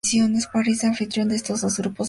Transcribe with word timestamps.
País 0.51 0.83
anfitrión 0.83 1.29
de 1.29 1.35
estos 1.35 1.61
dos 1.61 1.77
grupos: 1.77 1.79
Eslovaquia. 1.79 1.99